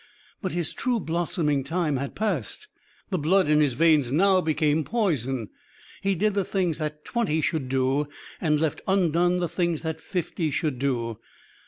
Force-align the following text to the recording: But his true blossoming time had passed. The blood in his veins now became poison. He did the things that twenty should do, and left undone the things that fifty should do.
But 0.41 0.53
his 0.53 0.73
true 0.73 0.99
blossoming 0.99 1.63
time 1.63 1.97
had 1.97 2.15
passed. 2.15 2.67
The 3.11 3.19
blood 3.19 3.47
in 3.47 3.59
his 3.61 3.75
veins 3.75 4.11
now 4.11 4.41
became 4.41 4.83
poison. 4.83 5.49
He 6.01 6.15
did 6.15 6.33
the 6.33 6.43
things 6.43 6.79
that 6.79 7.05
twenty 7.05 7.39
should 7.39 7.69
do, 7.69 8.07
and 8.41 8.59
left 8.59 8.81
undone 8.87 9.37
the 9.37 9.47
things 9.47 9.83
that 9.83 10.01
fifty 10.01 10.49
should 10.49 10.79
do. 10.79 11.19